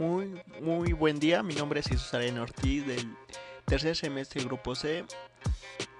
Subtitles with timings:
[0.00, 1.42] Muy, muy buen día.
[1.42, 3.14] Mi nombre es Jesús Arena Ortiz del
[3.66, 5.04] tercer semestre Grupo C.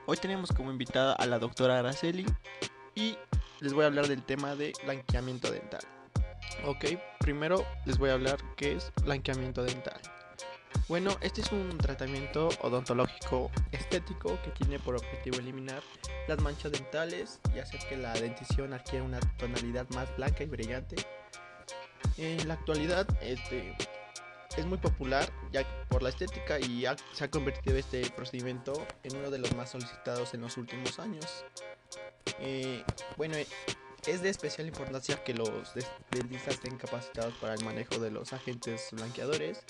[0.06, 2.24] Hoy tenemos como invitada a la doctora Araceli
[2.94, 3.18] y
[3.60, 5.82] les voy a hablar del tema de blanqueamiento dental.
[6.64, 6.86] Ok,
[7.18, 10.00] primero les voy a hablar qué es blanqueamiento dental.
[10.88, 15.82] Bueno, este es un tratamiento odontológico estético que tiene por objetivo eliminar
[16.26, 20.96] las manchas dentales y hacer que la dentición adquiera una tonalidad más blanca y brillante
[22.20, 23.74] en la actualidad este,
[24.56, 29.30] es muy popular ya por la estética y se ha convertido este procedimiento en uno
[29.30, 31.44] de los más solicitados en los últimos años.
[32.40, 32.84] Eh,
[33.16, 33.36] bueno,
[34.06, 35.50] es de especial importancia que los
[36.10, 39.64] dentistas estén capacitados para el manejo de los agentes blanqueadores,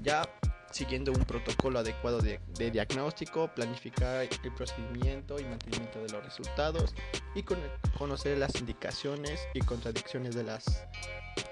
[0.00, 0.28] ya
[0.72, 2.40] siguiendo un protocolo adecuado de,
[2.72, 6.94] diagnóstico, planificar el procedimiento y mantenimiento de los resultados
[7.36, 10.84] y conocer las indicaciones y contradicciones de las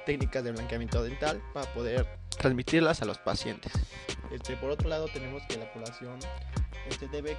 [0.05, 2.07] técnicas de blanqueamiento dental para poder
[2.39, 3.73] transmitirlas a los pacientes.
[4.31, 6.19] Este, por otro lado, tenemos que la población
[6.89, 7.37] este, debe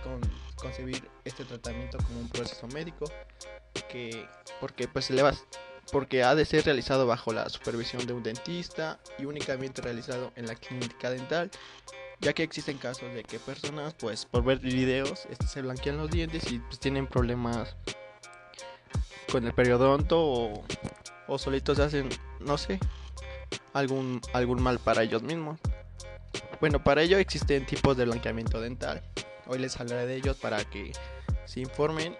[0.56, 3.06] concebir este tratamiento como un proceso médico
[3.90, 4.28] que,
[4.60, 5.34] porque, pues, le va,
[5.92, 10.48] porque ha de ser realizado bajo la supervisión de un dentista y únicamente realizado en
[10.48, 11.52] la clínica dental
[12.24, 16.10] ya que existen casos de que personas pues por ver videos este, se blanquean los
[16.10, 17.76] dientes y pues tienen problemas
[19.32, 20.64] con el periodonto o,
[21.28, 22.80] o solitos hacen, no sé,
[23.74, 25.60] algún, algún mal para ellos mismos.
[26.60, 29.04] Bueno, para ello existen tipos de blanqueamiento dental.
[29.48, 30.94] Hoy les hablaré de ellos para que
[31.46, 32.16] se informen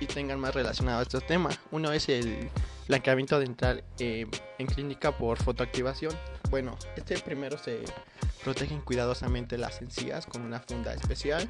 [0.00, 1.50] y tengan más relacionado a este tema.
[1.70, 2.50] Uno es el
[2.88, 4.26] blanqueamiento dental eh,
[4.58, 6.12] en clínica por fotoactivación.
[6.50, 7.82] Bueno, este primero se
[8.44, 11.48] protegen cuidadosamente las encías con una funda especial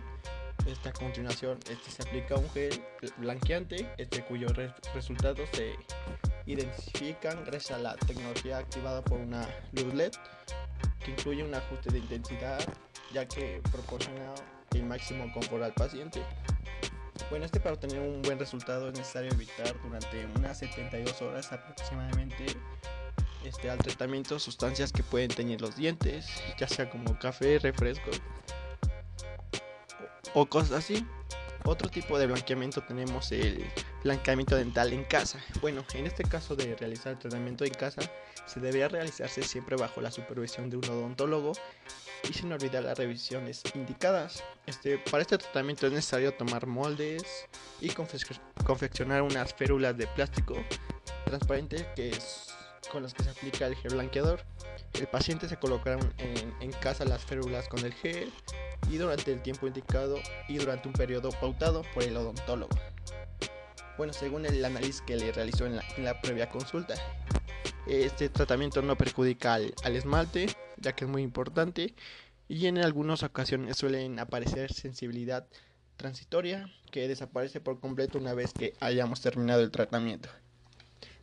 [0.66, 2.80] este, a continuación este, se aplica un gel
[3.18, 4.52] blanqueante este, cuyos
[4.94, 5.74] resultados se
[6.46, 10.12] identifican gracias a la tecnología activada por una luz LED
[11.04, 12.60] que incluye un ajuste de intensidad
[13.12, 14.34] ya que proporciona
[14.72, 16.22] el máximo confort al paciente.
[17.30, 22.46] Bueno, este para obtener un buen resultado es necesario evitar durante unas 72 horas aproximadamente
[23.44, 26.26] este, al tratamiento sustancias que pueden teñir los dientes,
[26.58, 28.10] ya sea como café, refresco,
[30.34, 31.06] o cosas así.
[31.64, 33.64] Otro tipo de blanqueamiento tenemos el
[34.02, 35.38] blanqueamiento dental en casa.
[35.60, 38.00] Bueno, en este caso de realizar tratamiento en casa,
[38.46, 41.52] se debería realizarse siempre bajo la supervisión de un odontólogo
[42.28, 44.42] y sin olvidar las revisiones indicadas.
[44.66, 47.22] Este, para este tratamiento es necesario tomar moldes
[47.80, 50.56] y confeccionar unas férulas de plástico
[51.24, 52.48] transparente que es
[52.90, 54.44] con las que se aplica el gel blanqueador.
[54.94, 58.32] El paciente se colocará en, en casa las férulas con el gel
[58.90, 60.18] y durante el tiempo indicado
[60.48, 62.76] y durante un periodo pautado por el odontólogo.
[64.02, 66.96] Bueno, según el análisis que le realizó en la, previa consulta,
[67.86, 70.48] este tratamiento no perjudica al, al, esmalte,
[70.78, 71.94] ya que es muy importante,
[72.48, 75.46] y en algunas ocasiones suelen aparecer sensibilidad
[75.96, 80.28] transitoria que desaparece por completo una vez que hayamos terminado el tratamiento.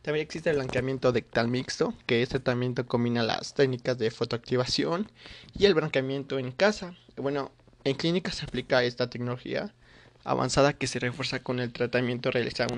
[0.00, 5.12] También existe el blanqueamiento dectal mixto, que este tratamiento combina las técnicas de fotoactivación
[5.52, 6.96] y el blanqueamiento en casa.
[7.18, 7.52] Bueno,
[7.84, 9.74] en clínica se aplica esta tecnología
[10.24, 12.76] avanzada que se refuerza con el tratamiento realizado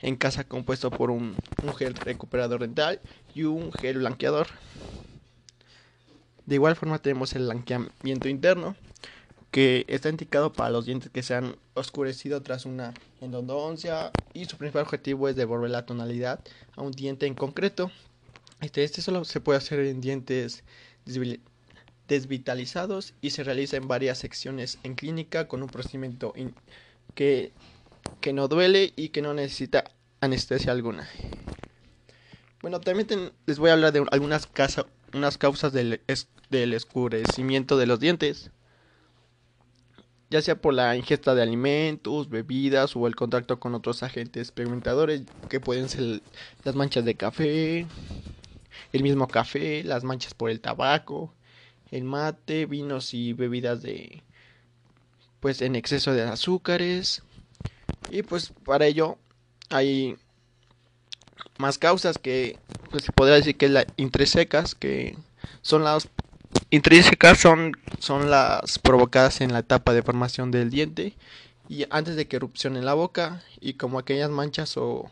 [0.00, 3.00] en casa compuesto por un, un gel recuperador dental
[3.34, 4.48] y un gel blanqueador.
[6.46, 8.76] De igual forma tenemos el blanqueamiento interno,
[9.54, 14.56] que está indicado para los dientes que se han oscurecido tras una endodoncia y su
[14.56, 16.40] principal objetivo es devolver la tonalidad
[16.74, 17.92] a un diente en concreto.
[18.60, 20.64] Este, este solo se puede hacer en dientes
[22.08, 26.34] desvitalizados y se realiza en varias secciones en clínica con un procedimiento
[27.14, 27.52] que,
[28.20, 29.84] que no duele y que no necesita
[30.20, 31.08] anestesia alguna.
[32.62, 34.48] Bueno, también les voy a hablar de algunas
[35.12, 36.00] unas causas del,
[36.50, 38.50] del escurecimiento de los dientes
[40.34, 45.22] ya sea por la ingesta de alimentos, bebidas o el contacto con otros agentes experimentadores
[45.48, 46.22] que pueden ser
[46.64, 47.86] las manchas de café,
[48.92, 51.32] el mismo café, las manchas por el tabaco,
[51.90, 54.22] el mate, vinos y bebidas de
[55.40, 57.22] pues en exceso de azúcares.
[58.10, 59.18] Y pues para ello
[59.68, 60.16] hay
[61.58, 62.58] más causas que
[62.90, 65.16] pues se podría decir que la intrisecas que
[65.62, 66.08] son las
[66.70, 71.14] intrínsecas son, son las provocadas en la etapa de formación del diente
[71.68, 73.42] y antes de que erupcione en la boca.
[73.60, 75.10] Y como aquellas manchas o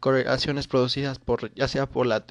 [0.00, 2.24] correlaciones producidas por ya sea por la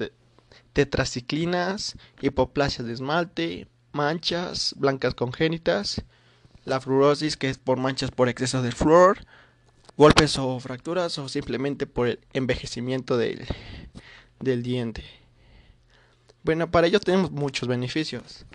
[0.72, 6.02] tetraciclinas, hipoplasias de esmalte, manchas blancas congénitas,
[6.64, 9.18] la fluorosis que es por manchas por exceso de flúor,
[9.96, 13.46] golpes o fracturas o simplemente por el envejecimiento del,
[14.38, 15.04] del diente.
[16.42, 18.46] Bueno, para ello tenemos muchos beneficios.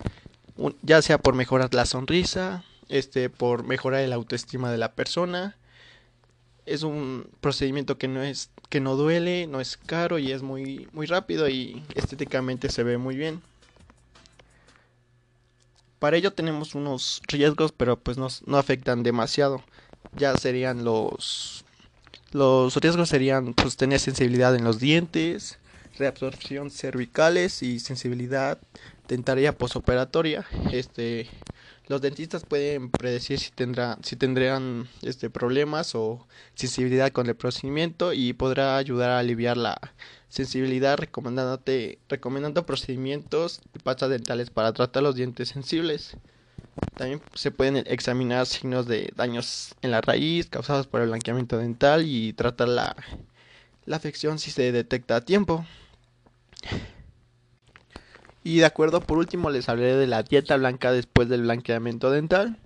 [0.81, 5.55] ya sea por mejorar la sonrisa, este, por mejorar el autoestima de la persona.
[6.65, 10.87] Es un procedimiento que no es que no duele, no es caro y es muy
[10.93, 13.41] muy rápido y estéticamente se ve muy bien.
[15.99, 19.63] Para ello tenemos unos riesgos, pero pues no, no afectan demasiado.
[20.15, 21.65] Ya serían los
[22.31, 25.57] los riesgos serían pues tener sensibilidad en los dientes,
[25.97, 28.59] reabsorción cervicales y sensibilidad
[29.07, 30.45] dentaria posoperatoria.
[30.71, 31.27] Este,
[31.87, 38.13] los dentistas pueden predecir si tendrán si tendrán este problemas o sensibilidad con el procedimiento
[38.13, 39.79] y podrá ayudar a aliviar la
[40.29, 46.17] sensibilidad recomendándote recomendando procedimientos y pastas dentales para tratar los dientes sensibles.
[46.97, 52.05] También se pueden examinar signos de daños en la raíz causados por el blanqueamiento dental
[52.05, 52.95] y tratar la,
[53.85, 55.65] la afección si se detecta a tiempo.
[58.45, 62.59] Y de acuerdo, por último les hablaré de la dieta blanca después del blanqueamiento dental.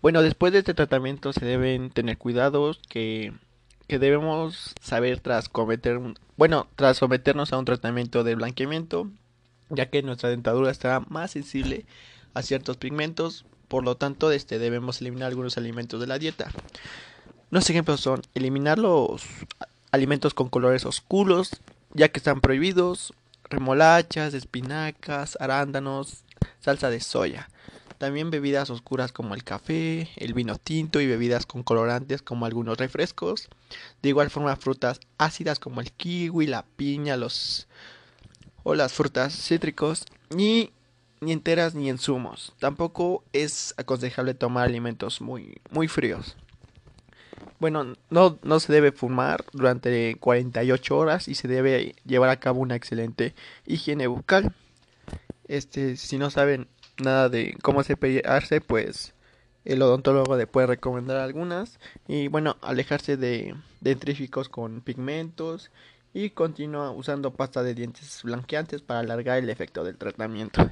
[0.00, 3.34] Bueno, después de este tratamiento se deben tener cuidados que,
[3.86, 6.00] que debemos saber tras cometer
[6.38, 9.10] bueno, tras someternos a un tratamiento de blanqueamiento,
[9.68, 11.84] ya que nuestra dentadura estará más sensible
[12.32, 16.50] a ciertos pigmentos, por lo tanto, este debemos eliminar algunos alimentos de la dieta.
[17.50, 19.22] Unos ejemplos son eliminar los
[19.92, 21.60] alimentos con colores oscuros,
[21.92, 23.12] ya que están prohibidos,
[23.54, 26.24] remolachas, espinacas, arándanos,
[26.60, 27.48] salsa de soya.
[27.98, 32.76] También bebidas oscuras como el café, el vino tinto y bebidas con colorantes como algunos
[32.78, 33.48] refrescos.
[34.02, 37.66] De igual forma frutas ácidas como el kiwi, la piña, los
[38.62, 40.04] o las frutas cítricos
[40.36, 40.70] y
[41.20, 42.52] ni enteras ni en zumos.
[42.58, 46.36] Tampoco es aconsejable tomar alimentos muy muy fríos.
[47.58, 52.60] Bueno, no, no se debe fumar durante 48 horas y se debe llevar a cabo
[52.60, 53.34] una excelente
[53.66, 54.54] higiene bucal.
[55.48, 56.68] Este, si no saben
[56.98, 59.14] nada de cómo cepillarse, pues
[59.64, 61.78] el odontólogo le puede recomendar algunas.
[62.06, 65.70] Y bueno, alejarse de dentríficos con pigmentos
[66.12, 70.70] y continúa usando pasta de dientes blanqueantes para alargar el efecto del tratamiento.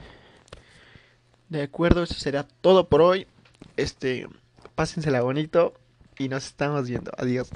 [1.49, 3.27] De acuerdo, eso será todo por hoy.
[3.77, 4.29] Este,
[4.75, 5.75] pásensela bonito
[6.19, 7.11] y nos estamos viendo.
[7.17, 7.51] Adiós.